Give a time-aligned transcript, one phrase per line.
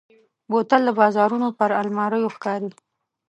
[0.49, 2.69] بوتل د بازارونو پر الماریو ښکاري.